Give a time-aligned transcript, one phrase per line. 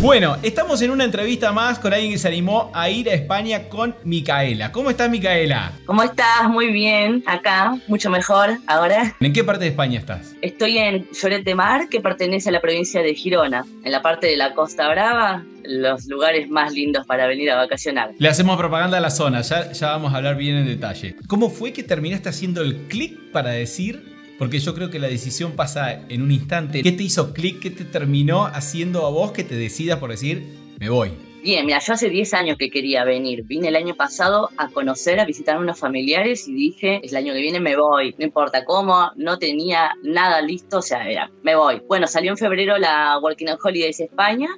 [0.00, 3.68] Bueno, estamos en una entrevista más con alguien que se animó a ir a España
[3.68, 4.70] con Micaela.
[4.70, 5.72] ¿Cómo estás, Micaela?
[5.86, 6.48] ¿Cómo estás?
[6.48, 9.16] Muy bien, acá, mucho mejor ahora.
[9.18, 10.36] ¿En qué parte de España estás?
[10.40, 14.28] Estoy en Lloret de Mar, que pertenece a la provincia de Girona, en la parte
[14.28, 18.12] de la Costa Brava, los lugares más lindos para venir a vacacionar.
[18.18, 21.16] Le hacemos propaganda a la zona, ya, ya vamos a hablar bien en detalle.
[21.26, 25.52] ¿Cómo fue que terminaste haciendo el clic para decir porque yo creo que la decisión
[25.52, 26.82] pasa en un instante.
[26.82, 27.60] ¿Qué te hizo clic?
[27.60, 30.44] ¿Qué te terminó haciendo a vos que te decidas por decir,
[30.78, 31.10] me voy?
[31.42, 33.44] Bien, mira, yo hace 10 años que quería venir.
[33.44, 37.32] Vine el año pasado a conocer, a visitar a unos familiares y dije, el año
[37.32, 38.14] que viene me voy.
[38.18, 41.80] No importa cómo, no tenía nada listo, o sea, era, me voy.
[41.86, 44.48] Bueno, salió en febrero la Working Holidays España.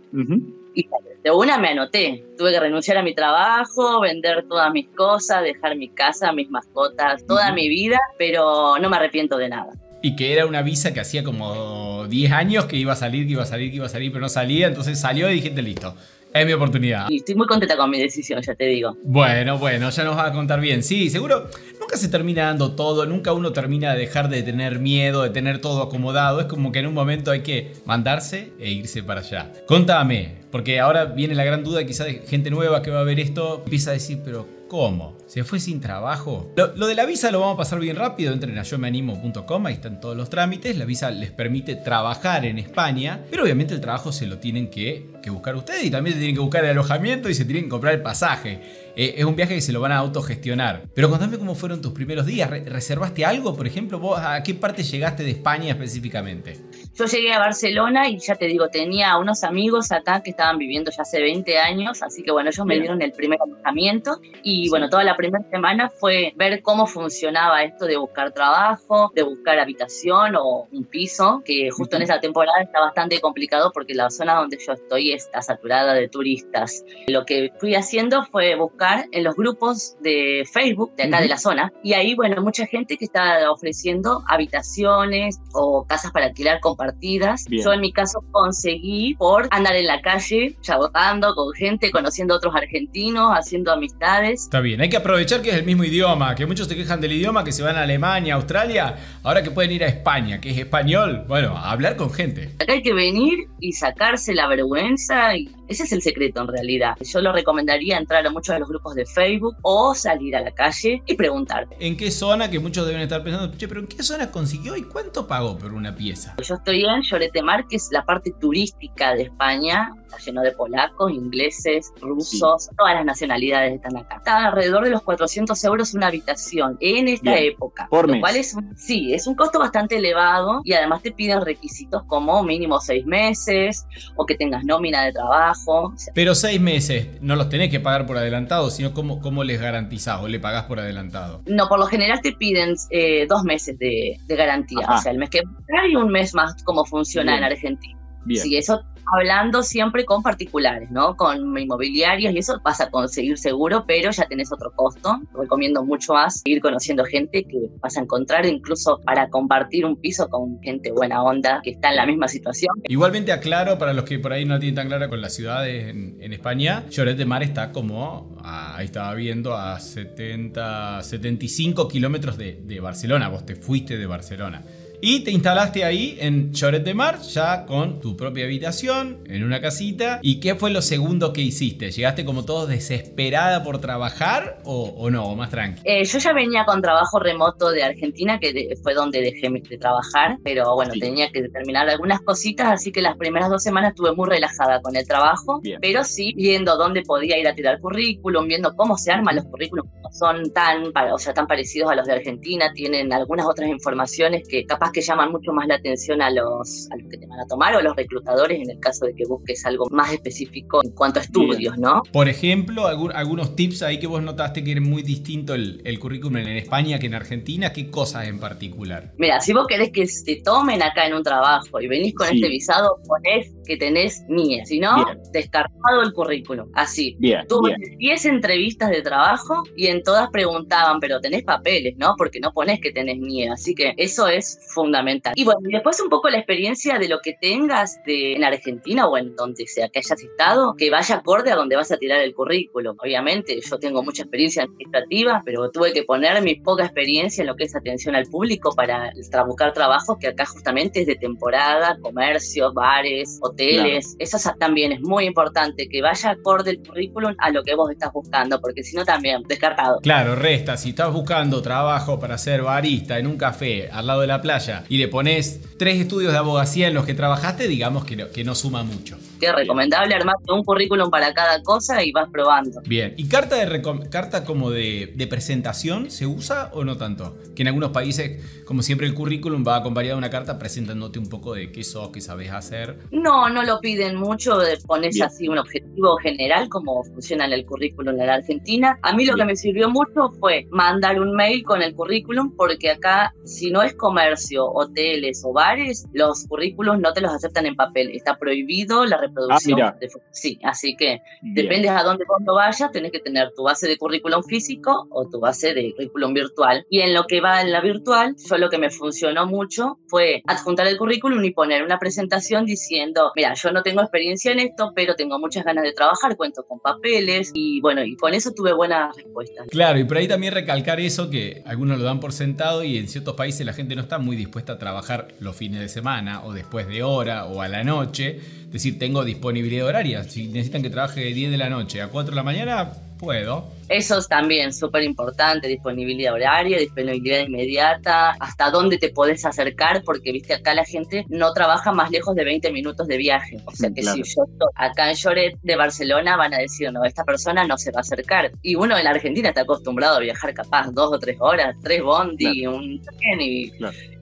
[0.74, 0.88] Y
[1.22, 2.24] de una me anoté.
[2.38, 7.26] Tuve que renunciar a mi trabajo, vender todas mis cosas, dejar mi casa, mis mascotas,
[7.26, 9.72] toda mi vida, pero no me arrepiento de nada.
[10.02, 13.32] Y que era una visa que hacía como 10 años que iba a salir, que
[13.32, 14.66] iba a salir, que iba a salir, pero no salía.
[14.66, 15.94] Entonces salió y dijiste, listo,
[16.32, 17.10] es mi oportunidad.
[17.10, 18.96] Y estoy muy contenta con mi decisión, ya te digo.
[19.02, 20.82] Bueno, bueno, ya nos va a contar bien.
[20.82, 21.48] Sí, seguro,
[21.80, 25.60] nunca se termina dando todo, nunca uno termina de dejar de tener miedo, de tener
[25.60, 26.40] todo acomodado.
[26.40, 29.52] Es como que en un momento hay que mandarse e irse para allá.
[29.66, 33.20] Contame, porque ahora viene la gran duda, quizás de gente nueva que va a ver
[33.20, 35.18] esto, empieza a decir, pero ¿cómo?
[35.26, 36.52] ¿Se fue sin trabajo?
[36.56, 38.32] Lo, de la visa lo vamos a pasar bien rápido.
[38.32, 40.78] Entren a yomeanimo.com, ahí están todos los trámites.
[40.78, 45.10] La visa les permite trabajar en España, pero obviamente el trabajo se lo tienen que,
[45.30, 47.94] buscar ustedes y también se tienen que buscar el alojamiento y se tienen que comprar
[47.94, 48.60] el pasaje.
[48.96, 50.82] Eh, es un viaje que se lo van a autogestionar.
[50.94, 52.50] Pero contame cómo fueron tus primeros días.
[52.50, 53.98] ¿Reservaste algo, por ejemplo?
[53.98, 56.58] ¿Vos a qué parte llegaste de España específicamente?
[56.96, 60.90] Yo llegué a Barcelona y ya te digo, tenía unos amigos acá que estaban viviendo
[60.90, 64.88] ya hace 20 años, así que bueno, ellos me dieron el primer alojamiento y bueno,
[64.88, 70.36] toda la primera semana fue ver cómo funcionaba esto de buscar trabajo, de buscar habitación
[70.36, 74.58] o un piso, que justo en esa temporada está bastante complicado porque la zona donde
[74.58, 76.84] yo estoy está saturada de turistas.
[77.08, 81.38] Lo que fui haciendo fue buscar en los grupos de Facebook de acá de la
[81.38, 87.44] zona y ahí, bueno, mucha gente que está ofreciendo habitaciones o casas para alquilar compartidas.
[87.48, 92.36] Yo en mi caso conseguí por andar en la calle, chabotando con gente, conociendo a
[92.38, 94.48] otros argentinos, haciendo amistades.
[94.50, 97.12] Está bien, hay que aprovechar que es el mismo idioma, que muchos se quejan del
[97.12, 100.58] idioma, que se van a Alemania, Australia, ahora que pueden ir a España, que es
[100.58, 102.56] español, bueno, a hablar con gente.
[102.58, 106.96] Acá hay que venir y sacarse la vergüenza y ese es el secreto en realidad.
[107.00, 110.50] Yo lo recomendaría entrar a muchos de los grupos de Facebook o salir a la
[110.50, 111.68] calle y preguntar.
[111.78, 112.50] ¿En qué zona?
[112.50, 115.72] Que muchos deben estar pensando, che, pero ¿en qué zona consiguió y cuánto pagó por
[115.72, 116.34] una pieza?
[116.42, 119.92] Yo estoy en Lloret de Mar, que es la parte turística de España.
[120.06, 124.20] Está lleno de polacos, ingleses, rusos, todas las nacionalidades están acá.
[124.40, 127.86] Está alrededor de los 400 euros una habitación en esta época.
[127.90, 131.40] Por lo cual es un, sí, es un costo bastante elevado y además te piden
[131.44, 133.86] requisitos como mínimo seis meses
[134.16, 138.16] o que tengas nómina de trabajo pero seis meses no los tenés que pagar por
[138.16, 141.42] adelantado, sino cómo, cómo les garantizás o le pagás por adelantado.
[141.46, 144.86] No, por lo general te piden eh, dos meses de, garantía.
[144.88, 145.42] O sea, el mes que
[145.88, 147.99] y un mes más como funciona en Argentina.
[148.30, 148.42] Bien.
[148.42, 148.80] Sí, eso
[149.12, 151.16] hablando siempre con particulares, ¿no?
[151.16, 155.20] Con inmobiliarios y eso vas a conseguir seguro, pero ya tenés otro costo.
[155.34, 160.28] Recomiendo mucho más ir conociendo gente que vas a encontrar incluso para compartir un piso
[160.28, 162.74] con gente buena onda que está en la misma situación.
[162.88, 166.30] Igualmente aclaro para los que por ahí no tienen tan clara con las ciudades en,
[166.30, 172.78] España, Lloret de Mar está como, ahí estaba viendo, a 70, 75 kilómetros de, de
[172.78, 173.28] Barcelona.
[173.28, 174.62] Vos te fuiste de Barcelona.
[175.02, 179.60] Y te instalaste ahí en Choret de Mar, ya con tu propia habitación, en una
[179.60, 180.20] casita.
[180.22, 181.90] ¿Y qué fue lo segundo que hiciste?
[181.90, 185.80] ¿Llegaste como todos desesperada por trabajar o, no, o más tranqui?
[185.84, 190.36] Eh, yo ya venía con trabajo remoto de Argentina, que fue donde dejé de trabajar,
[190.44, 194.28] pero bueno, tenía que terminar algunas cositas, así que las primeras dos semanas estuve muy
[194.28, 198.98] relajada con el trabajo, pero sí viendo dónde podía ir a tirar currículum, viendo cómo
[198.98, 203.12] se arman los currículums, son tan, o sea, tan parecidos a los de Argentina, tienen
[203.12, 206.96] algunas otras informaciones que capaz capaz que llaman mucho más la atención a los, a
[206.96, 209.24] los que te van a tomar o a los reclutadores en el caso de que
[209.26, 212.02] busques algo más específico en cuanto a estudios, ¿no?
[212.12, 216.38] Por ejemplo, algunos tips ahí que vos notaste que era muy distinto el, el currículum
[216.38, 219.12] en España que en Argentina, ¿qué cosas en particular?
[219.18, 222.48] Mira, si vos querés que te tomen acá en un trabajo y venís con este
[222.48, 227.16] visado, ponés que tenés NIE, si no, descartado el currículum, así.
[227.20, 232.14] Bien, Tuve 10 entrevistas de trabajo y en todas preguntaban, pero tenés papeles, ¿no?
[232.16, 235.32] Porque no ponés que tenés NIE, así que eso es fundamental.
[235.36, 239.06] Y bueno, y después un poco la experiencia de lo que tengas de, en Argentina
[239.06, 242.20] o en donde sea que hayas estado, que vaya acorde a donde vas a tirar
[242.20, 242.96] el currículum.
[242.98, 247.56] Obviamente, yo tengo mucha experiencia administrativa, pero tuve que poner mi poca experiencia en lo
[247.56, 249.12] que es atención al público para
[249.46, 254.16] buscar trabajo, que acá justamente es de temporada, comercios, bares, hoteles.
[254.18, 258.12] Eso también es muy importante, que vaya acorde el currículum a lo que vos estás
[258.12, 260.00] buscando, porque si no también, descartado.
[260.00, 264.26] Claro, resta, si estás buscando trabajo para ser barista en un café al lado de
[264.26, 268.44] la playa y le pones tres estudios de abogacía en los que trabajaste, digamos que
[268.44, 272.80] no suma mucho es recomendable armar un currículum para cada cosa y vas probando.
[272.86, 277.36] Bien, ¿y carta, de carta como de, presentación se usa o no tanto?
[277.54, 281.28] Que en algunos países, como siempre, el currículum va acompañado de una carta presentándote un
[281.28, 282.98] poco de qué sos, qué sabes hacer.
[283.10, 288.18] No, no lo piden mucho, pones así un objetivo general, como funciona en el currículum
[288.20, 288.98] en la Argentina.
[289.02, 292.90] A mí lo que me sirvió mucho fue mandar un mail con el currículum, porque
[292.90, 297.76] acá, si no es comercio, hoteles o bares, los currículums no te los aceptan en
[297.76, 298.10] papel.
[298.10, 299.80] Está prohibido la producción.
[299.80, 299.96] Ah,
[300.30, 304.42] sí, así que depende a dónde vos vayas, tenés que tener tu base de currículum
[304.42, 306.86] físico o tu base de currículum virtual.
[306.90, 310.42] Y en lo que va en la virtual, yo lo que me funcionó mucho fue
[310.46, 314.92] adjuntar el currículum y poner una presentación diciendo, mira, yo no tengo experiencia en esto,
[314.94, 318.72] pero tengo muchas ganas de trabajar, cuento con papeles y bueno, y con eso tuve
[318.72, 319.66] buenas respuestas.
[319.68, 323.08] Claro, y por ahí también recalcar eso que algunos lo dan por sentado y en
[323.08, 326.52] ciertos países la gente no está muy dispuesta a trabajar los fines de semana o
[326.52, 328.40] después de hora o a la noche.
[328.70, 330.24] Decir, tengo disponibilidad horaria.
[330.24, 333.79] Si necesitan que trabaje de 10 de la noche a 4 de la mañana, puedo.
[333.90, 340.30] Eso es también súper importante, disponibilidad horaria, disponibilidad inmediata, hasta dónde te podés acercar, porque
[340.30, 343.56] viste, acá la gente no trabaja más lejos de 20 minutos de viaje.
[343.64, 347.04] O sea que si yo estoy acá en Lloret de Barcelona, van a decir, no,
[347.04, 348.52] esta persona no se va a acercar.
[348.62, 352.00] Y uno en la Argentina está acostumbrado a viajar capaz dos o tres horas, tres
[352.00, 353.72] bondi, un tren y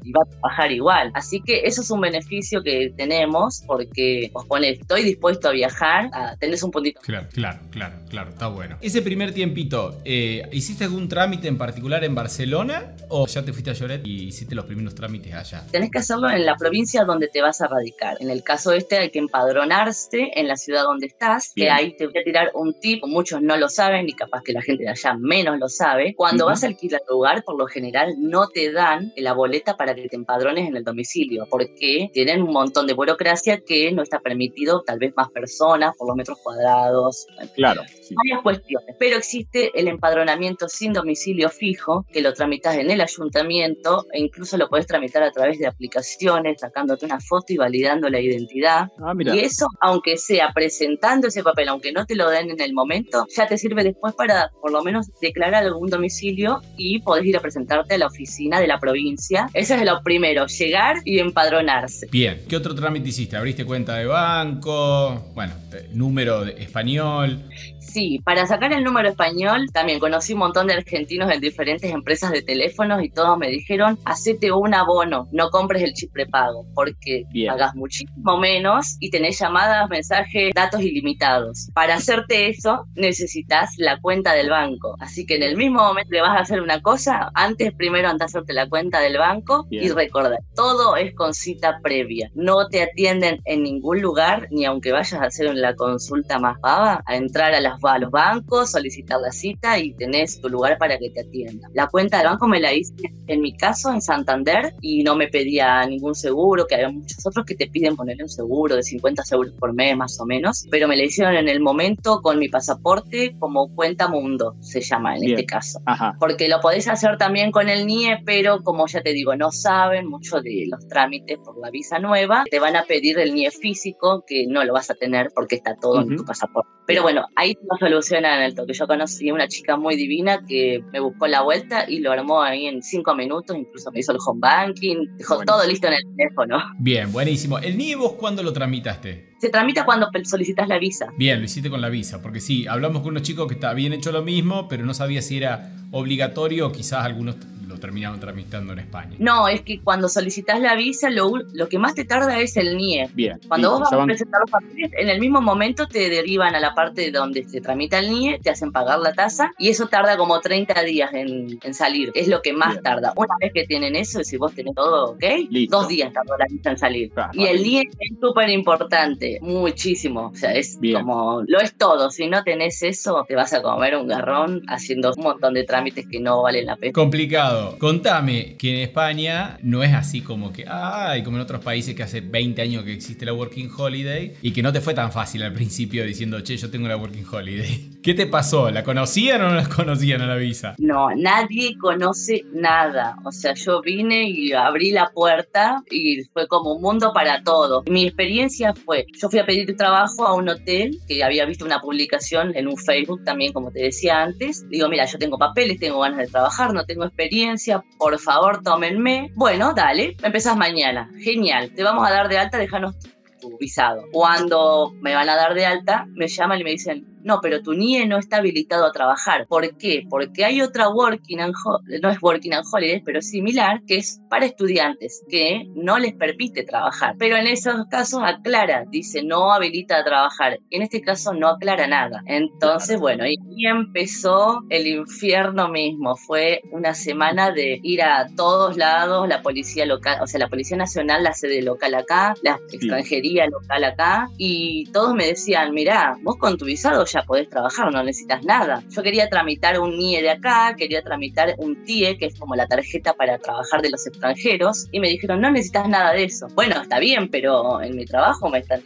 [0.03, 1.11] y va a trabajar igual.
[1.14, 6.11] Así que eso es un beneficio que tenemos porque vos pones, estoy dispuesto a viajar,
[6.12, 7.00] a, tenés un puntito.
[7.00, 8.76] Claro, claro, claro, claro, está bueno.
[8.81, 13.71] Ese primer tiempito, eh, ¿hiciste algún trámite en particular en Barcelona o ya te fuiste
[13.71, 15.67] a Lloret y hiciste los primeros trámites allá?
[15.73, 18.17] Tenés que hacerlo en la provincia donde te vas a radicar.
[18.21, 22.07] En el caso este hay que empadronarse en la ciudad donde estás, que ahí te
[22.07, 24.91] voy a tirar un tip, muchos no lo saben y capaz que la gente de
[24.91, 26.15] allá menos lo sabe.
[26.15, 30.09] Cuando vas a alquilar lugar, por lo general no te dan la boleta para que
[30.09, 34.83] te empadrones en el domicilio, porque tienen un montón de burocracia que no está permitido,
[34.83, 37.27] tal vez más personas por los metros cuadrados.
[37.57, 37.83] Claro.
[38.15, 44.06] Varias cuestiones, pero existe el empadronamiento sin domicilio fijo, que lo tramitas en el ayuntamiento
[44.12, 48.21] e incluso lo puedes tramitar a través de aplicaciones, sacándote una foto y validando la
[48.21, 48.89] identidad.
[49.00, 52.73] Ah, y eso, aunque sea presentando ese papel, aunque no te lo den en el
[52.73, 57.37] momento, ya te sirve después para por lo menos declarar algún domicilio y podés ir
[57.37, 59.49] a presentarte a la oficina de la provincia.
[59.55, 62.09] Ese es lo primero, llegar y empadronarse.
[62.11, 63.37] Bien, ¿qué otro trámite hiciste?
[63.37, 65.31] ¿Abriste cuenta de banco?
[65.35, 65.55] Bueno,
[65.93, 67.43] número de español.
[67.88, 72.31] Sí, para sacar el número español también conocí un montón de argentinos en diferentes empresas
[72.31, 77.25] de teléfonos y todos me dijeron, hacete un abono, no compres el chip prepago, porque
[77.46, 81.70] pagas muchísimo menos y tenés llamadas, mensajes, datos ilimitados.
[81.73, 84.95] Para hacerte eso necesitas la cuenta del banco.
[85.00, 88.26] Así que en el mismo momento que vas a hacer una cosa, antes primero anda
[88.26, 92.30] a hacerte la cuenta del banco y recordar, todo es con cita previa.
[92.35, 97.02] No te atienden en ningún lugar, ni aunque vayas a hacer la consulta más pava,
[97.07, 100.99] a entrar a las a los bancos, solicitar la cita y tenés tu lugar para
[100.99, 101.70] que te atiendan.
[101.75, 102.94] La cuenta del banco me la hice
[103.26, 107.44] en mi caso en Santander y no me pedía ningún seguro, que hay muchos otros
[107.44, 110.88] que te piden ponerle un seguro de 50 euros por mes más o menos, pero
[110.88, 115.25] me la hicieron en el momento con mi pasaporte como cuenta mundo, se llama en
[115.25, 115.80] este caso.
[116.18, 120.08] Porque lo podés hacer también con el NIE, pero como ya te digo, no saben
[120.08, 124.25] mucho de los trámites por la visa nueva, te van a pedir el NIE físico,
[124.26, 126.70] que no lo vas a tener porque está todo en tu pasaporte.
[126.87, 128.73] Pero bueno, ahí no soluciona en el toque.
[128.73, 132.43] Yo conocí a una chica muy divina que me buscó la vuelta y lo armó
[132.43, 136.17] ahí en cinco minutos, incluso me hizo el home banking, dejó todo listo en el
[136.17, 136.59] teléfono.
[136.79, 137.59] Bien, buenísimo.
[137.59, 139.35] ¿El NIE vos cuándo lo tramitaste?
[139.41, 141.13] Se tramita cuando solicitas la visa.
[141.17, 144.11] Bien, lo hiciste con la visa, porque sí, hablamos con unos chicos que habían hecho
[144.11, 147.37] lo mismo, pero no sabía si era obligatorio o quizás algunos
[147.78, 149.16] lo terminaron tramitando en España.
[149.18, 152.76] No, es que cuando solicitas la visa, lo, lo que más te tarda es el
[152.76, 153.08] NIE.
[153.14, 153.38] Bien.
[153.49, 156.61] Cuando listo, vos vas a presentar los papeles, en el mismo momento te derivan a
[156.61, 160.16] la parte donde se tramita el NIE, te hacen pagar la tasa y eso tarda
[160.16, 162.11] como 30 días en, en salir.
[162.14, 162.82] Es lo que más Bien.
[162.82, 163.12] tarda.
[163.16, 165.78] Una vez que tienen eso, si vos tenés todo ok, Listo.
[165.78, 167.11] dos días tardó la visa en salir.
[167.11, 167.62] Claro, Y el.
[167.62, 170.30] NIE es súper importante, muchísimo.
[170.32, 170.94] O sea, es Bien.
[171.00, 172.11] como, lo es todo.
[172.11, 176.06] Si no tenés eso, te vas a comer un garrón haciendo un montón de trámites
[176.11, 176.92] que no valen la pena.
[176.92, 177.68] Complicado.
[177.79, 182.03] Contame que en España no es así como que, ay, como en otros países que
[182.03, 185.43] hace 20 años que existe la Working Holiday y que no te fue tan fácil
[185.43, 187.91] al principio diciendo, che, yo tengo la Working Holiday.
[188.03, 188.71] ¿Qué te pasó?
[188.71, 190.75] ¿La conocían o no la conocían a la visa?
[190.79, 193.17] No, nadie conoce nada.
[193.25, 197.85] O sea, yo vine y abrí la puerta y fue como un mundo para todos.
[197.91, 201.81] Mi experiencia fue, yo fui a pedir trabajo a un hotel que había visto una
[201.81, 204.69] publicación en un Facebook también, como te decía antes.
[204.69, 207.58] Digo, mira, yo tengo papeles, tengo ganas de trabajar, no tengo experiencia,
[207.99, 209.31] por favor, tómenme.
[209.35, 211.11] Bueno, dale, empezás mañana.
[211.19, 212.95] Genial, te vamos a dar de alta, déjanos
[213.41, 214.05] tu visado.
[214.12, 217.75] Cuando me van a dar de alta, me llaman y me dicen, no, pero tu
[217.75, 219.47] NIE no está habilitado a trabajar.
[219.49, 220.05] ¿Por qué?
[220.09, 221.55] Porque hay otra Working and
[222.03, 226.63] no es Working and Holidays, pero similar, que es para estudiantes, que no les permite
[226.65, 227.15] trabajar.
[227.19, 230.59] Pero en esos casos aclara, dice no habilita a trabajar.
[230.71, 232.23] En este caso no aclara nada.
[232.27, 236.17] Entonces, bueno, y empezó el infierno mismo.
[236.17, 240.77] Fue una semana de ir a todos lados, la policía local, o sea, la Policía
[240.77, 246.37] Nacional, la sede local acá, la extranjería local acá, y todos me decían, mirá, vos
[246.37, 248.83] con tu visado ya podés trabajar, no necesitas nada.
[248.91, 252.67] Yo quería tramitar un NIE de acá, quería tramitar un TIE, que es como la
[252.67, 256.49] tarjeta para trabajar de los extranjeros, y me dijeron, no necesitas nada de eso.
[256.55, 258.83] Bueno, está bien, pero en mi trabajo me están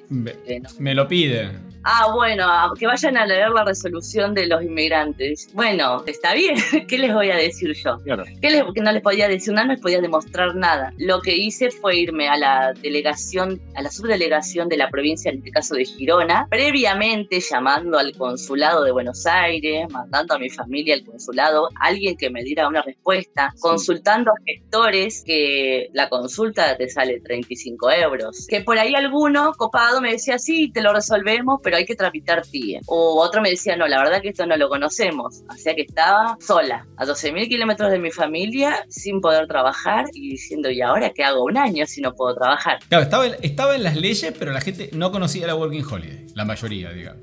[0.79, 1.72] me lo piden.
[1.85, 2.47] Ah, bueno,
[2.79, 5.49] que vayan a leer la resolución de los inmigrantes.
[5.53, 6.55] Bueno, está bien,
[6.89, 7.99] ¿qué les voy a decir yo?
[7.99, 8.25] Claro.
[8.41, 9.67] ¿Qué les, que no les podía decir nada?
[9.67, 10.93] No les podía demostrar nada.
[10.99, 15.39] Lo que hice fue irme a la delegación, a la subdelegación de la provincia, en
[15.39, 20.95] este caso de Girona, previamente llamando al consulado de Buenos Aires, mandando a mi familia
[20.95, 26.89] al consulado, alguien que me diera una respuesta, consultando a gestores que la consulta te
[26.89, 28.47] sale 35 euros.
[28.49, 32.43] Que por ahí alguno copado me decía, sí, te lo resolvemos, pero hay que tramitar
[32.43, 32.81] TIE.
[32.87, 35.43] O otro me decía, no, la verdad que esto no lo conocemos.
[35.49, 40.31] O sea que estaba sola, a 12.000 kilómetros de mi familia, sin poder trabajar y
[40.31, 42.79] diciendo, ¿y ahora qué hago un año si no puedo trabajar?
[42.89, 46.27] Claro, estaba en, estaba en las leyes, pero la gente no conocía la Working Holiday.
[46.35, 47.23] La mayoría, digamos.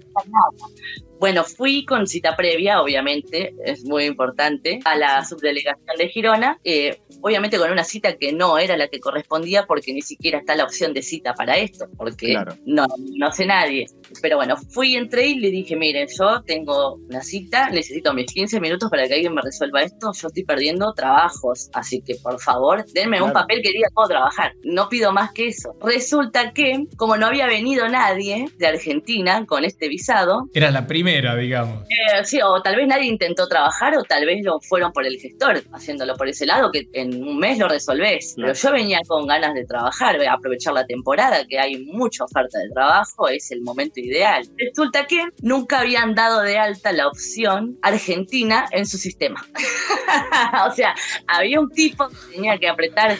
[1.19, 7.01] Bueno, fui con cita previa, obviamente, es muy importante, a la subdelegación de Girona, eh,
[7.21, 10.63] obviamente con una cita que no era la que correspondía porque ni siquiera está la
[10.63, 12.55] opción de cita para esto, porque Claro.
[12.65, 12.85] no,
[13.17, 13.87] no sé nadie.
[14.21, 18.59] Pero bueno, fui, entré y le dije, miren, yo tengo una cita, necesito mis 15
[18.59, 22.85] minutos para que alguien me resuelva esto, yo estoy perdiendo trabajos, así que por favor,
[22.93, 24.53] denme un papel que diga puedo trabajar.
[24.63, 25.75] No pido más que eso.
[25.81, 31.35] Resulta que, como no había venido nadie de Argentina con este visado, Era la primera,
[31.35, 31.83] digamos.
[31.89, 35.17] eh, sí, o tal vez nadie intentó trabajar o tal vez lo fueron por el
[35.19, 38.33] gestor, haciéndolo por ese lado, que en un mes lo resolvés.
[38.35, 38.53] Claro.
[38.53, 42.69] Pero yo venía con ganas de trabajar, aprovechar la temporada, que hay mucha oferta de
[42.69, 44.47] trabajo, es el momento ideal.
[44.57, 49.45] Resulta que nunca habían dado de alta la opción Argentina en su sistema.
[50.69, 50.95] o sea,
[51.27, 53.17] había un tipo que tenía que apretar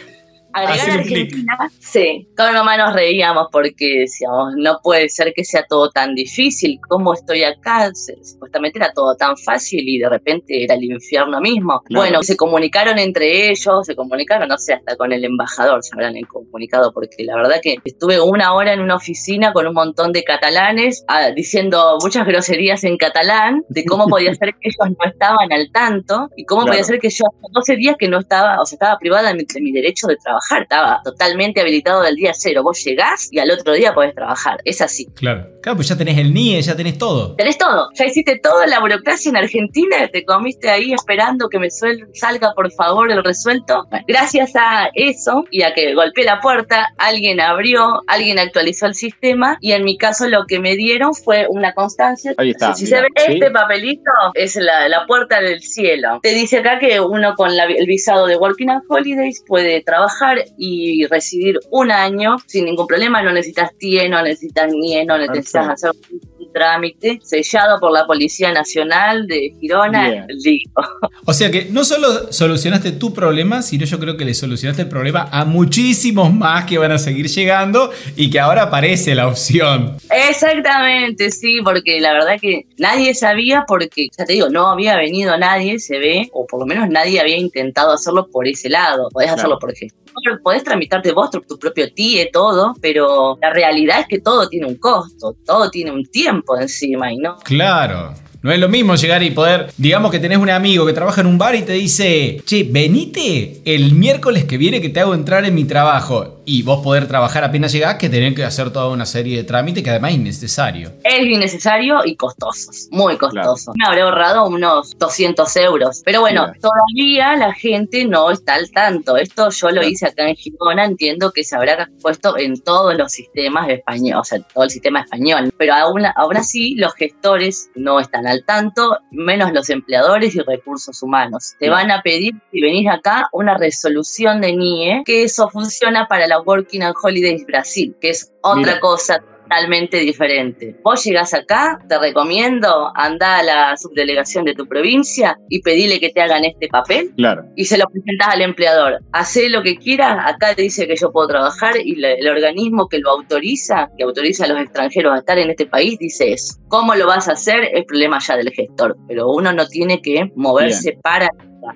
[0.53, 0.99] agregar Hacer.
[0.99, 1.53] Argentina.
[1.79, 6.79] Sí, con mamá nos reíamos porque decíamos, no puede ser que sea todo tan difícil,
[6.87, 7.91] ¿cómo estoy acá?
[8.23, 11.81] Supuestamente era todo tan fácil y de repente era el infierno mismo.
[11.85, 12.03] Claro.
[12.03, 16.13] Bueno, se comunicaron entre ellos, se comunicaron, no sé, hasta con el embajador se habrán
[16.27, 20.23] comunicado, porque la verdad que estuve una hora en una oficina con un montón de
[20.23, 25.51] catalanes ah, diciendo muchas groserías en catalán de cómo podía ser que ellos no estaban
[25.51, 26.73] al tanto y cómo Claro.
[26.73, 29.35] podía ser que yo hace 12 días que no estaba, o sea, estaba privada de
[29.35, 32.63] mi, de mi derecho de trabajar, estaba totalmente habilitado del día cero.
[32.63, 35.05] Vos llegás y al otro día podés trabajar, es así.
[35.15, 35.47] Claro.
[35.61, 37.35] Claro, pues ya tenés el NIE, ya tenés todo.
[37.35, 41.67] Tenés todo, ya hiciste toda la burocracia en Argentina, te comiste ahí esperando que me
[41.67, 43.85] suel- salga por favor el resuelto.
[43.89, 48.95] Bueno, gracias a eso y a que golpeé la puerta, alguien abrió, alguien actualizó el
[48.95, 52.33] sistema y en mi caso lo que me dieron fue una constancia.
[52.37, 53.33] Ahí está, Si mira, se ve ¿sí?
[53.33, 56.19] este papelito, es la, la puerta del cielo.
[56.23, 60.28] Te dice acá que uno con la- el visado de Working and Holidays puede trabajar
[60.57, 65.67] y residir un año sin ningún problema, no necesitas TIE, no necesitas NIE, no necesitas
[65.67, 65.89] Perfecto.
[65.89, 70.25] hacer un trámite sellado por la Policía Nacional de Girona.
[70.29, 70.81] Listo.
[71.25, 74.89] O sea que no solo solucionaste tu problema, sino yo creo que le solucionaste el
[74.89, 79.97] problema a muchísimos más que van a seguir llegando y que ahora aparece la opción.
[80.09, 85.37] Exactamente, sí, porque la verdad que nadie sabía porque, ya te digo, no había venido
[85.37, 89.09] nadie, se ve, o por lo menos nadie había intentado hacerlo por ese lado.
[89.11, 89.99] Podés hacerlo por ejemplo
[90.43, 94.75] podés tramitarte vos tu, propio TIE, todo, pero la realidad es que todo tiene un
[94.75, 97.37] costo, todo tiene un tiempo encima y no.
[97.37, 98.13] Claro.
[98.41, 101.27] No es lo mismo llegar y poder, digamos que tenés un amigo que trabaja en
[101.27, 105.43] un bar y te dice, che, venite el miércoles que viene que te hago entrar
[105.43, 109.05] en mi trabajo y vos poder trabajar apenas llegás que tener que hacer toda una
[109.05, 110.91] serie de trámites que además es innecesario.
[111.03, 113.71] Es innecesario y costoso, muy costoso.
[113.77, 116.01] Me habré ahorrado unos 200 euros.
[116.03, 119.15] Pero bueno, todavía la gente no está al tanto.
[119.15, 123.11] Esto yo lo hice acá en Girona, entiendo que se habrá puesto en todos los
[123.11, 125.51] sistemas españoles, o sea, todo el sistema español.
[125.55, 131.03] Pero aún, aún así los gestores no están al tanto, menos los empleadores y recursos
[131.03, 131.53] humanos.
[131.59, 136.25] Te van a pedir, si venís acá, una resolución de NIE, que eso funciona para
[136.25, 139.19] la Working and Holidays Brasil, que es otra cosa
[139.49, 140.75] totalmente diferente.
[140.83, 146.09] Vos llegás acá, te recomiendo, anda a la subdelegación de tu provincia y pedile que
[146.09, 147.11] te hagan este papel.
[147.15, 147.45] Claro.
[147.55, 148.99] Y se lo presentás al empleador.
[149.11, 152.99] Hacé lo que quieras, acá te dice que yo puedo trabajar y el organismo que
[152.99, 156.55] lo autoriza, que autoriza a los extranjeros a estar en este país, dice eso.
[156.67, 157.69] ¿Cómo lo vas a hacer?
[157.73, 161.27] Es problema ya del gestor, pero uno no tiene que moverse para...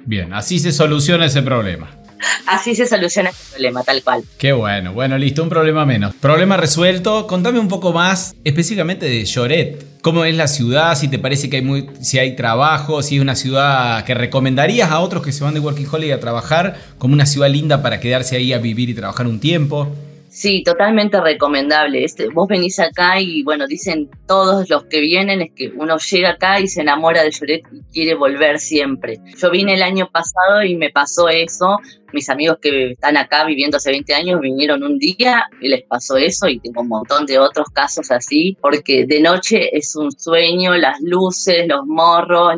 [0.05, 2.02] Bien, así se soluciona ese problema.
[2.47, 4.23] Así se soluciona el problema, tal cual.
[4.37, 6.13] Qué bueno, bueno, listo, un problema menos.
[6.15, 7.27] Problema resuelto.
[7.27, 9.85] Contame un poco más específicamente de Lloret.
[10.01, 10.95] ¿Cómo es la ciudad?
[10.95, 14.91] Si te parece que hay muy, si hay trabajo, si es una ciudad que recomendarías
[14.91, 17.99] a otros que se van de Working Holiday a trabajar como una ciudad linda para
[17.99, 19.89] quedarse ahí a vivir y trabajar un tiempo.
[20.33, 22.03] Sí, totalmente recomendable.
[22.03, 26.31] Este, vos venís acá y bueno, dicen todos los que vienen es que uno llega
[26.31, 29.19] acá y se enamora de Lloret y quiere volver siempre.
[29.37, 31.77] Yo vine el año pasado y me pasó eso
[32.13, 36.17] mis amigos que están acá viviendo hace 20 años vinieron un día y les pasó
[36.17, 40.75] eso y tengo un montón de otros casos así, porque de noche es un sueño,
[40.75, 42.55] las luces, los morros,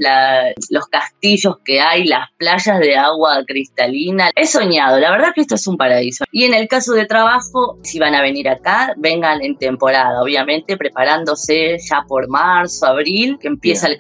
[0.70, 4.32] los castillos que hay, las playas de agua cristalina.
[4.36, 6.26] He soñado, la verdad que esto es un paraíso.
[6.32, 10.78] Y en el caso de trabajo, si van a venir acá, vengan en temporada, obviamente
[10.78, 13.98] preparándose ya por marzo, abril, que empieza el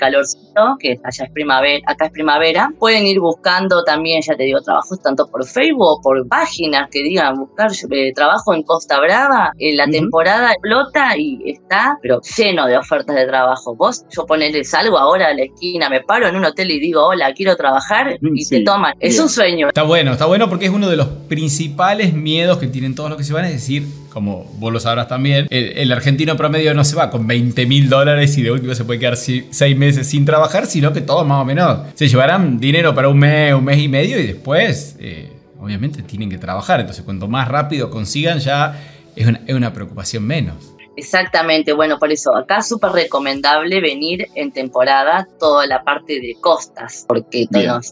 [0.79, 2.71] que allá es primavera, acá es primavera.
[2.79, 7.35] Pueden ir buscando también, ya te digo, trabajos tanto por Facebook por páginas que digan
[7.35, 12.77] buscar eh, trabajo en Costa Brava, en la temporada explota y está, pero lleno de
[12.77, 13.75] ofertas de trabajo.
[13.75, 17.05] Vos, yo ponele, salgo ahora a la esquina, me paro en un hotel y digo,
[17.05, 18.93] hola, quiero trabajar mm, y te toman.
[18.99, 19.67] Es un sueño.
[19.67, 23.17] Está bueno, está bueno porque es uno de los principales miedos que tienen todos los
[23.17, 26.95] que se van, es decir, como vos lo sabrás también, el, argentino promedio no se
[26.95, 30.67] va con 20 mil dólares y de último se puede quedar seis meses sin trabajar,
[30.67, 33.89] sino que todos más o menos se llevarán dinero para un mes, un mes y
[33.89, 34.95] medio y después...
[35.01, 38.79] Eh, obviamente tienen que trabajar, entonces cuanto más rápido consigan ya
[39.15, 40.75] es una, preocupación menos.
[40.97, 46.35] Exactamente, bueno, por eso acá es súper recomendable venir en temporada toda la parte de
[46.39, 47.47] costas, porque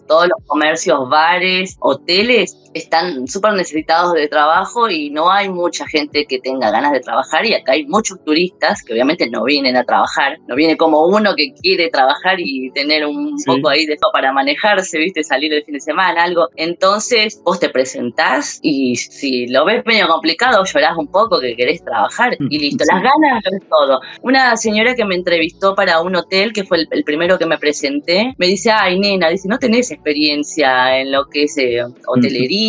[0.08, 6.26] todos los comercios, bares, hoteles están súper necesitados de trabajo y no hay mucha gente
[6.26, 9.84] que tenga ganas de trabajar y acá hay muchos turistas que obviamente no vienen a
[9.84, 14.34] trabajar, no viene como uno que quiere trabajar y tener un poco ahí de para
[14.34, 16.50] manejarse, viste, salir el fin de semana, algo.
[16.56, 21.84] Entonces vos te presentás y si lo ves medio complicado, llorás un poco que querés
[21.84, 24.02] trabajar y listo, las ganas es todo.
[24.22, 28.34] Una señora que me entrevistó para un hotel, que fue el, primero que me presenté,
[28.38, 32.63] me dice, ay nena, dice, no tenés experiencia en lo que es eh, hotelería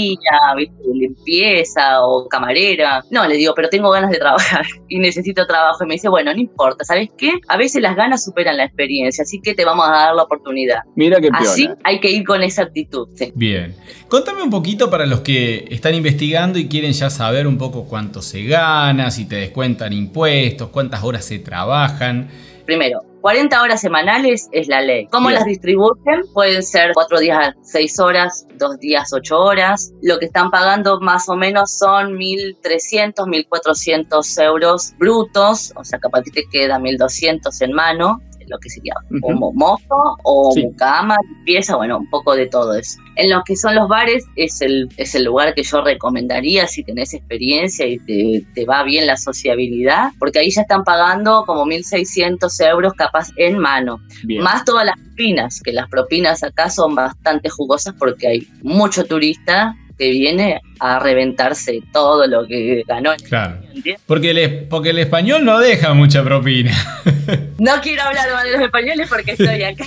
[0.92, 3.04] limpieza o camarera.
[3.11, 5.85] No, le digo, pero tengo ganas de trabajar y necesito trabajo.
[5.85, 7.33] Y me dice, bueno, no importa, ¿sabes qué?
[7.48, 10.80] A veces las ganas superan la experiencia, así que te vamos a dar la oportunidad.
[10.94, 13.09] Mira qué Así hay que ir con esa actitud.
[13.35, 13.74] Bien.
[14.09, 18.22] Contame un poquito para los que están investigando y quieren ya saber un poco cuánto
[18.22, 22.28] se gana, si te descuentan impuestos, cuántas horas se trabajan.
[22.64, 25.06] Primero, 40 horas semanales es la ley.
[25.06, 26.24] ¿Cómo las distribuyen?
[26.34, 29.94] Pueden ser 4 días 6 horas, 2 días 8 horas.
[30.02, 36.24] Lo que están pagando más o menos son 1.300, 1.400 euros brutos, o sea, capaz
[36.24, 41.98] que te queda 1.200 en mano lo que sería como mozo o cama, limpieza, bueno,
[41.98, 42.98] un poco de todo eso.
[43.16, 46.83] En lo que son los bares es el, es el lugar que yo recomendaría si
[46.83, 52.70] tenés experiencia y te, va bien la sociabilidad, porque ahí ya están pagando como 1.600
[52.70, 54.00] euros capaz en mano,
[54.40, 59.76] más todas las propinas, que las propinas acá son bastante jugosas porque hay mucho turista
[59.98, 63.12] que viene a reventarse todo lo que ganó.
[63.28, 63.59] Claro.
[64.07, 66.72] Porque el, porque el español no deja mucha propina.
[67.57, 69.87] No quiero hablar más de los españoles porque estoy acá.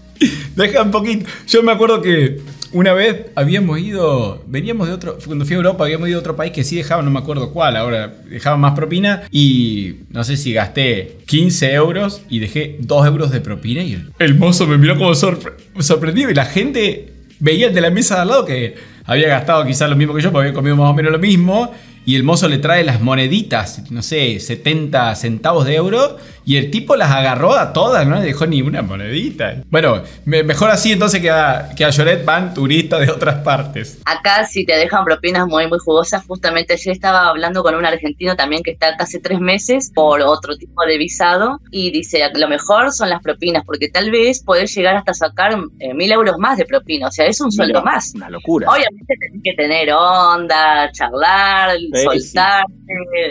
[0.54, 1.28] Deja un poquito.
[1.46, 2.40] Yo me acuerdo que
[2.72, 6.36] una vez habíamos ido, veníamos de otro, cuando fui a Europa habíamos ido a otro
[6.36, 10.36] país que sí dejaba, no me acuerdo cuál, ahora dejaba más propina y no sé
[10.36, 14.98] si gasté 15 euros y dejé 2 euros de propina y el, mozo me miró
[14.98, 18.74] como sorprendido y la gente veía de la mesa de al lado que
[19.08, 21.72] había gastado quizás lo mismo que yo, porque había comido más o menos lo mismo
[22.04, 26.18] y el mozo le trae las moneditas, no sé, 70 centavos de euro,
[26.48, 29.62] y el tipo las agarró a todas, no le dejó ni una monedita.
[29.68, 34.00] Bueno, mejor así entonces que a, que a Lloret van turistas de otras partes.
[34.06, 38.34] Acá si te dejan propinas muy, muy jugosas, justamente ayer estaba hablando con un argentino
[38.34, 42.92] también que está casi tres meses por otro tipo de visado, y dice, lo mejor
[42.92, 46.64] son las propinas, porque tal vez podés llegar hasta sacar eh, mil euros más de
[46.64, 48.14] propina, o sea, es un sueldo más.
[48.14, 48.70] Una locura.
[48.70, 52.64] Obviamente tenés que tener onda, charlar, soltar.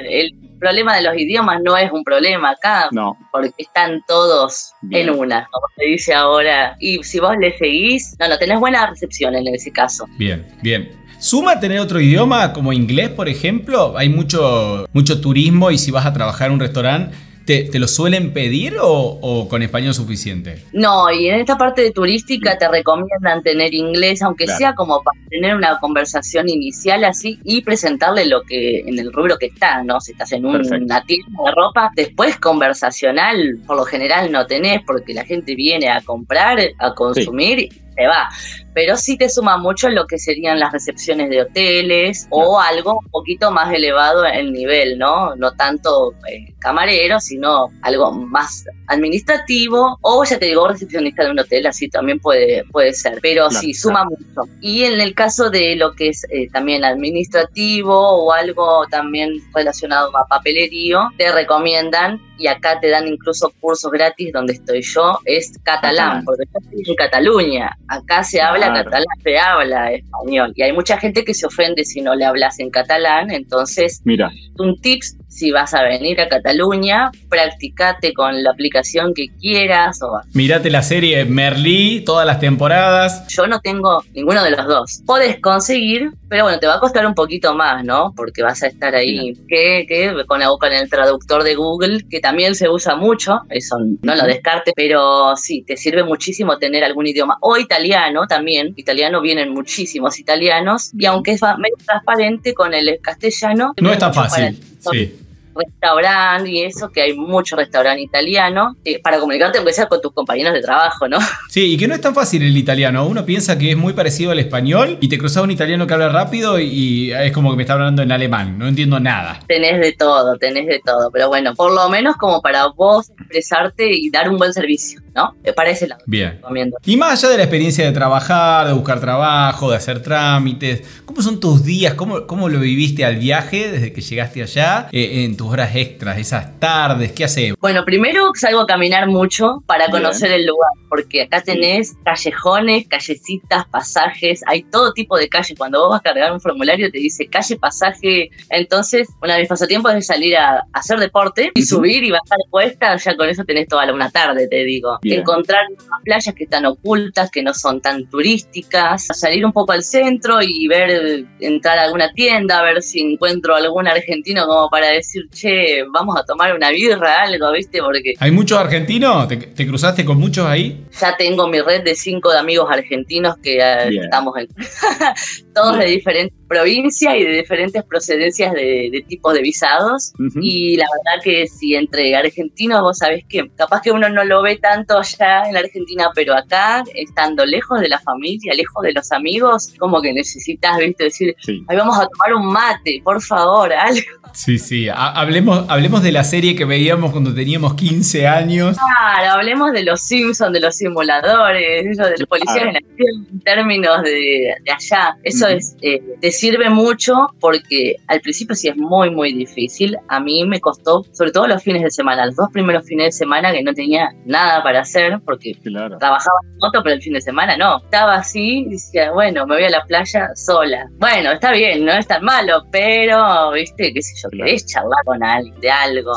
[0.07, 3.17] El problema de los idiomas no es un problema acá, no.
[3.31, 6.75] porque están todos en una, como se dice ahora.
[6.79, 10.05] Y si vos le seguís, no, no, tenés buena recepción en ese caso.
[10.17, 10.91] Bien, bien.
[11.19, 13.97] ¿Suma tener otro idioma como inglés, por ejemplo?
[13.97, 17.15] Hay mucho, mucho turismo y si vas a trabajar en un restaurante,
[17.47, 20.65] ¿Te, lo suelen pedir o, con español suficiente?
[20.73, 25.17] No, y en esta parte de turística te recomiendan tener inglés, aunque sea como para
[25.29, 30.01] tener una conversación inicial así y presentarle lo que en el rubro que estás, ¿no?
[30.01, 35.13] Si estás en una tienda de ropa, después conversacional por lo general no tenés porque
[35.13, 38.29] la gente viene a comprar, a consumir se va.
[38.73, 43.09] Pero sí te suma mucho lo que serían las recepciones de hoteles o algo un
[43.09, 45.35] poquito más elevado el nivel, ¿no?
[45.35, 51.39] No tanto eh, camarero, sino algo más administrativo o ya te digo recepcionista de un
[51.39, 54.49] hotel, así también puede, puede ser, pero sí suma mucho.
[54.61, 60.15] Y en el caso de lo que es eh, también administrativo o algo también relacionado
[60.15, 65.57] a papelerío, te recomiendan y acá te dan incluso cursos gratis donde estoy yo, es
[65.63, 70.53] catalán, porque yo estoy en Cataluña, acá se habla catalán se habla español.
[70.55, 73.31] Y hay mucha gente que se ofende si no le hablas en catalán.
[73.31, 74.31] Entonces, Mira.
[74.57, 80.01] un tips si vas a venir a Cataluña, practicate con la aplicación que quieras.
[80.01, 80.19] O...
[80.33, 83.27] Mírate la serie Merlí, todas las temporadas.
[83.27, 85.03] Yo no tengo ninguno de los dos.
[85.05, 88.13] Puedes conseguir, pero bueno, te va a costar un poquito más, ¿no?
[88.15, 92.55] Porque vas a estar ahí que, que con, con el traductor de Google, que también
[92.55, 97.37] se usa mucho, eso no lo descarte, pero sí, te sirve muchísimo tener algún idioma.
[97.41, 103.73] O italiano también, italiano vienen muchísimos italianos, y aunque es medio transparente con el castellano...
[103.79, 105.26] No es tan fácil, sí
[105.57, 110.13] restaurante y eso, que hay mucho restaurante italiano, eh, para comunicarte aunque sea con tus
[110.13, 111.17] compañeros de trabajo, ¿no?
[111.49, 113.07] Sí, y que no es tan fácil el italiano.
[113.07, 116.09] Uno piensa que es muy parecido al español y te cruzas un italiano que habla
[116.09, 119.39] rápido y es como que me está hablando en alemán, no entiendo nada.
[119.47, 123.91] Tenés de todo, tenés de todo, pero bueno, por lo menos como para vos expresarte
[123.91, 125.35] y dar un buen servicio, ¿no?
[125.43, 126.39] Me parece la Bien.
[126.85, 131.21] Y más allá de la experiencia de trabajar, de buscar trabajo, de hacer trámites, ¿cómo
[131.21, 131.95] son tus días?
[131.95, 136.17] ¿Cómo, cómo lo viviste al viaje desde que llegaste allá eh, en tu horas extras,
[136.17, 137.11] esas tardes?
[137.11, 137.53] ¿Qué hace?
[137.59, 143.65] Bueno, primero salgo a caminar mucho para conocer el lugar, porque acá tenés callejones, callecitas,
[143.67, 145.57] pasajes, hay todo tipo de calles.
[145.57, 148.29] Cuando vos vas a cargar un formulario te dice calle, pasaje.
[148.49, 153.03] Entonces, una de mis pasatiempos es salir a, hacer deporte y subir y bajar cuestas,
[153.03, 154.99] ya con eso tenés toda una tarde, te digo.
[155.03, 155.65] Encontrar
[156.03, 160.67] playas que están ocultas, que no son tan turísticas, salir un poco al centro y
[160.67, 165.83] ver, entrar a alguna tienda, a ver si encuentro algún argentino como para decir, che,
[165.91, 167.79] vamos a tomar una birra, algo, ¿viste?
[167.81, 168.13] Porque...
[168.19, 169.27] ¿Hay muchos argentinos?
[169.27, 170.85] ¿Te, cruzaste con muchos ahí?
[170.99, 174.47] Ya tengo mi red de cinco de amigos argentinos que eh, estamos en...
[175.57, 180.13] todos de diferentes provincias y de diferentes procedencias de, tipos de visados.
[180.39, 184.43] Y la verdad que si entre argentinos, vos sabés que capaz que uno no lo
[184.43, 188.93] ve tanto allá en la Argentina, pero acá, estando lejos de la familia, lejos de
[188.93, 191.05] los amigos, como que necesitas, ¿viste?
[191.05, 191.35] Decir,
[191.67, 194.01] ahí vamos a tomar un mate, por favor, algo.
[194.33, 194.87] Sí, sí.
[194.93, 198.77] Hablemos, hablemos de la serie que veíamos cuando teníamos 15 años.
[198.77, 204.03] Claro, hablemos de los Simpsons, de los simuladores, de los policías en acción, en términos
[204.03, 205.17] de, allá.
[205.23, 209.97] Eso es, eh, te sirve mucho porque al principio sí es muy, muy difícil.
[210.07, 213.11] A mí me costó, sobre todo los fines de semana, los dos primeros fines de
[213.11, 217.21] semana que no tenía nada para hacer porque trabajaba en moto, pero el fin de
[217.21, 217.77] semana no.
[217.77, 220.87] Estaba así y decía, bueno, me voy a la playa sola.
[220.99, 225.23] Bueno, está bien, no es tan malo, pero, viste, qué sé yo, querés charlar con
[225.23, 226.13] alguien de algo.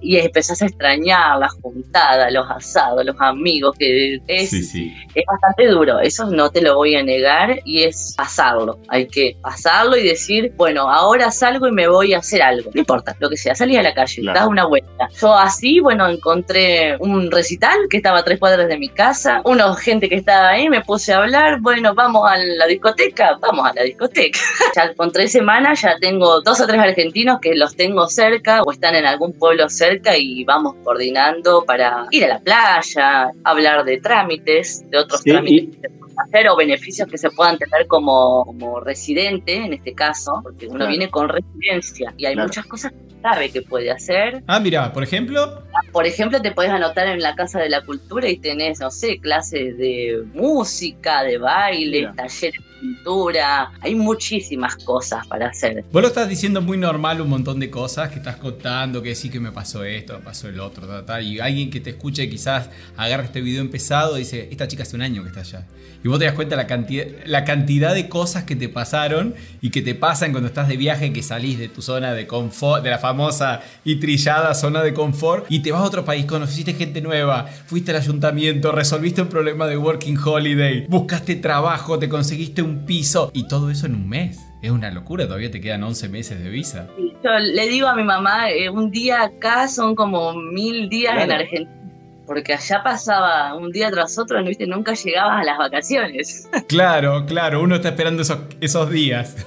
[0.00, 5.98] Y empezás a extrañar la juntada, los asados, los amigos, que es, es bastante duro.
[6.00, 10.52] Eso no te lo voy a negar y es pasarlo Hay que pasarlo y decir,
[10.56, 12.70] bueno, ahora salgo y me voy a hacer algo.
[12.74, 15.08] No importa, lo que sea, salí a la calle, das una vuelta.
[15.20, 19.74] Yo así, bueno, encontré un recital que estaba a tres cuadras de mi casa, una
[19.76, 23.74] gente que estaba ahí, me puse a hablar, bueno, vamos a la discoteca, vamos a
[23.74, 24.38] la discoteca.
[24.76, 28.72] ya con tres semanas ya tengo dos o tres argentinos que los tengo cerca o
[28.72, 33.98] están en algún pueblo cerca y vamos coordinando para ir a la playa, hablar de
[33.98, 35.78] trámites, de otros trámites
[36.18, 40.86] hacer o beneficios que se puedan tener como, como residente, en este caso, porque uno
[40.86, 44.42] viene con residencia y hay muchas cosas que sabe que puede hacer.
[44.46, 45.62] Ah, mira, por ejemplo.
[45.92, 49.18] Por ejemplo, te puedes anotar en la Casa de la Cultura y tenés, no sé,
[49.18, 55.84] clases de música, de baile, talleres pintura, hay muchísimas cosas para hacer.
[55.92, 59.30] Vos lo estás diciendo muy normal un montón de cosas que estás contando, que sí
[59.30, 60.86] que me pasó esto, me pasó el otro,
[61.20, 64.96] y alguien que te escuche quizás agarra este video empezado y dice, esta chica hace
[64.96, 65.66] un año que está allá.
[66.04, 69.70] Y vos te das cuenta la cantidad, la cantidad de cosas que te pasaron y
[69.70, 72.90] que te pasan cuando estás de viaje, que salís de tu zona de confort, de
[72.90, 77.00] la famosa y trillada zona de confort, y te vas a otro país, conociste gente
[77.00, 82.84] nueva, fuiste al ayuntamiento, resolviste un problema de working holiday, buscaste trabajo, te conseguiste un
[82.84, 84.44] piso y todo eso en un mes.
[84.60, 86.88] Es una locura, todavía te quedan 11 meses de visa.
[86.98, 91.30] Yo le digo a mi mamá, eh, un día acá son como mil días en
[91.30, 91.78] Argentina
[92.26, 94.48] porque allá pasaba un día tras otro, ¿no?
[94.48, 94.66] ¿viste?
[94.66, 96.46] nunca llegabas a las vacaciones.
[96.68, 99.34] Claro, claro, uno está esperando esos, esos días.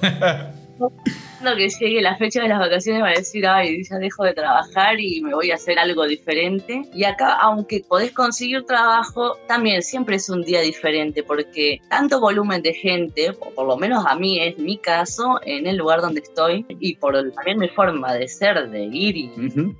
[1.42, 5.20] que llegue la fecha de las vacaciones para decir, ay, ya dejo de trabajar y
[5.22, 6.82] me voy a hacer algo diferente.
[6.94, 12.62] Y acá, aunque podés conseguir trabajo, también siempre es un día diferente porque tanto volumen
[12.62, 16.20] de gente, o por lo menos a mí es mi caso, en el lugar donde
[16.20, 19.30] estoy, y por también mi forma de ser, de ir y,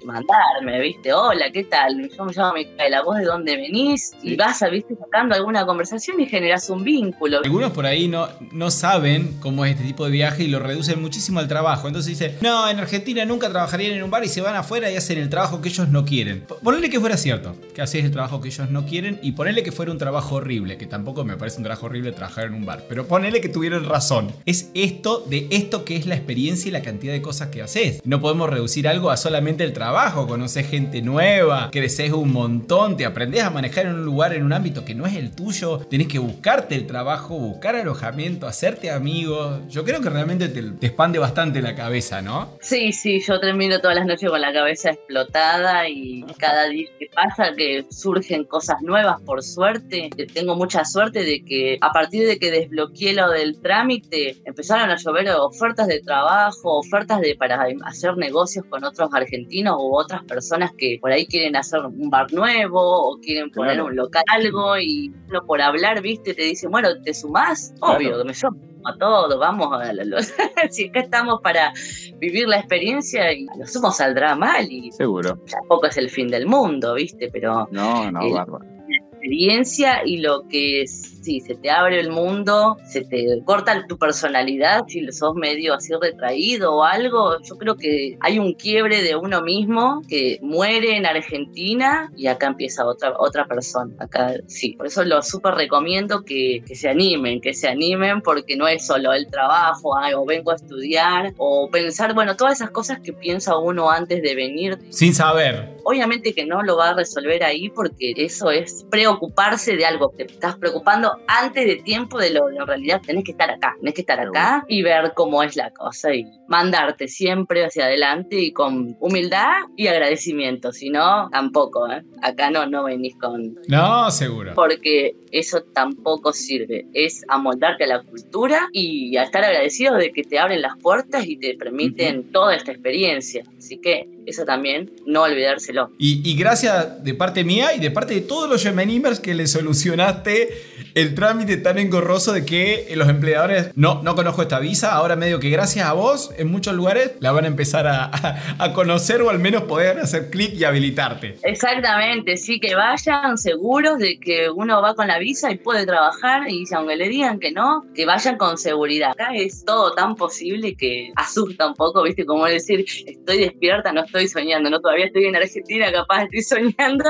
[0.04, 1.12] mandarme, ¿viste?
[1.12, 2.08] Hola, ¿qué tal?
[2.08, 4.12] Yo me llamo Micaela, ¿vos de dónde venís?
[4.22, 4.96] Y vas, a ¿viste?
[4.96, 7.40] Sacando alguna conversación y generas un vínculo.
[7.44, 11.00] Algunos por ahí no, no saben cómo es este tipo de viaje y lo reducen
[11.00, 11.86] muchísimo al trabajo.
[11.86, 14.96] Entonces dice, no, en Argentina nunca trabajarían en un bar y se van afuera y
[14.96, 16.46] hacen el trabajo que ellos no quieren.
[16.62, 19.70] Ponerle que fuera cierto, que hacéis el trabajo que ellos no quieren y ponerle que
[19.70, 22.84] fuera un trabajo horrible, que tampoco me parece un trabajo horrible trabajar en un bar,
[22.88, 24.32] pero ponerle que tuvieran razón.
[24.46, 28.00] Es esto de esto que es la experiencia y la cantidad de cosas que haces.
[28.04, 33.04] No podemos reducir algo a solamente el trabajo, conoces gente nueva, creces un montón, te
[33.04, 36.08] aprendes a manejar en un lugar, en un ámbito que no es el tuyo, tenés
[36.08, 39.60] que buscarte el trabajo, buscar alojamiento, hacerte amigos.
[39.68, 42.56] Yo creo que realmente te, te expande bastante la cabeza, ¿no?
[42.60, 47.08] Sí, sí, yo termino todas las noches con la cabeza explotada y cada día que
[47.12, 50.08] pasa que surgen cosas nuevas, por suerte.
[50.32, 54.96] Tengo mucha suerte de que a partir de que desbloqueé lo del trámite, empezaron a
[54.96, 60.70] llover ofertas de trabajo, ofertas de para hacer negocios con otros argentinos u otras personas
[60.78, 65.12] que por ahí quieren hacer un bar nuevo o quieren poner un local algo y
[65.28, 67.74] no por hablar, viste, te dicen, bueno, ¿te sumás?
[67.80, 70.32] Obvio que me sumo a todo, vamos a los,
[70.70, 71.72] si acá estamos para
[72.18, 76.46] vivir la experiencia y lo sumo saldrá mal y seguro tampoco es el fin del
[76.46, 77.30] mundo, ¿viste?
[77.32, 78.64] Pero no, no, bárbaro.
[78.64, 83.86] La experiencia y lo que es sí, se te abre el mundo, se te corta
[83.86, 89.02] tu personalidad, si sos medio así retraído o algo, yo creo que hay un quiebre
[89.02, 93.92] de uno mismo que muere en Argentina y acá empieza otra, otra persona.
[93.98, 98.56] Acá sí, por eso lo súper recomiendo que, que, se animen, que se animen porque
[98.56, 103.00] no es solo el trabajo, o vengo a estudiar, o pensar, bueno, todas esas cosas
[103.00, 104.78] que piensa uno antes de venir.
[104.90, 105.76] Sin saber.
[105.84, 110.24] Obviamente que no lo va a resolver ahí porque eso es preocuparse de algo, te
[110.24, 113.94] estás preocupando antes de tiempo de lo que en realidad tenés que estar acá, tenés
[113.94, 118.52] que estar acá y ver cómo es la cosa y mandarte siempre hacia adelante y
[118.52, 122.02] con humildad y agradecimiento, si no, tampoco, ¿eh?
[122.22, 123.58] acá no, no venís con...
[123.68, 124.52] No, seguro.
[124.54, 130.22] Porque eso tampoco sirve, es amoldarte a la cultura y a estar agradecido de que
[130.22, 135.22] te abren las puertas y te permiten toda esta experiencia, así que eso también, no
[135.22, 135.90] olvidárselo.
[135.98, 140.48] Y, gracias de parte mía y de parte de todos los Gemenimers que le solucionaste
[140.94, 145.40] el trámite tan engorroso de que los empleadores no, no conozco esta visa, ahora medio
[145.40, 148.10] que gracias a vos en muchos lugares la van a empezar a,
[148.58, 151.36] a, conocer o al menos poder hacer clic y habilitarte.
[151.42, 156.50] Exactamente, sí, que vayan seguros de que uno va con la visa y puede trabajar
[156.50, 159.10] y aunque le digan que no, que vayan con seguridad.
[159.10, 162.24] Acá es todo tan posible que asusta un poco, ¿viste?
[162.24, 164.80] Como decir, estoy despierta, no estoy soñando, ¿no?
[164.80, 166.42] Todavía estoy en Argentina, capaz estoy
[166.74, 167.04] soñando.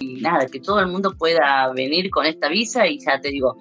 [0.00, 3.56] Y nada, que todo el mundo pueda venir con esta visa y ya te digo,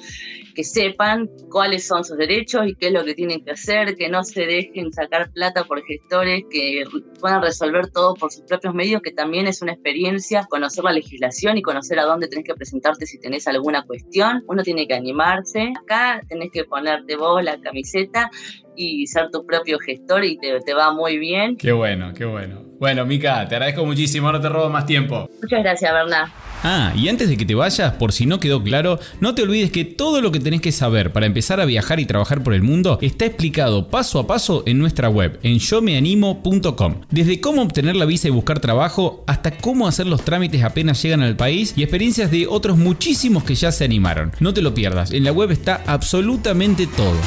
[0.56, 4.10] que sepan cuáles son sus derechos y qué es lo que tienen que hacer, que
[4.10, 6.84] no se dejen sacar plata por gestores, que
[7.20, 11.58] puedan resolver todo por sus propios medios, que también es una experiencia conocer la legislación
[11.58, 14.44] y conocer a dónde tenés que presentarte si tenés alguna cuestión.
[14.48, 15.74] Uno tiene que animarse.
[15.82, 18.32] Acá tenés que ponerte vos la camiseta
[18.76, 21.58] y ser tu propio gestor y te, te, va muy bien.
[21.58, 22.64] Qué bueno, qué bueno.
[22.80, 25.30] Bueno, Mica, te agradezco muchísimo, no te robo más tiempo.
[25.42, 26.30] Muchas gracias, Bernard.
[26.64, 29.72] Ah, y antes de que te vayas, por si no quedó claro, no te olvides
[29.72, 32.62] que todo lo que tenés que saber para empezar a viajar y trabajar por el
[32.62, 37.02] mundo está explicado paso a paso en nuestra web, en yomeanimo.com.
[37.10, 41.24] Desde cómo obtener la visa y buscar trabajo, hasta cómo hacer los trámites apenas llegan
[41.24, 44.34] al país y experiencias de otros muchísimos que ya se animaron.
[44.40, 47.18] No te lo pierdas, en la web está absolutamente todo.